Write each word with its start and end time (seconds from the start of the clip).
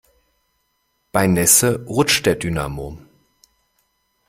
Bei 1.11 1.27
Nässe 1.27 1.85
rutscht 1.85 2.25
der 2.25 2.33
Dynamo. 2.33 2.97